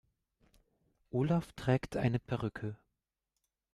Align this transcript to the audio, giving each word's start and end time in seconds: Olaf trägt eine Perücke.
Olaf 1.11 1.51
trägt 1.51 1.95
eine 1.95 2.17
Perücke. 2.17 2.75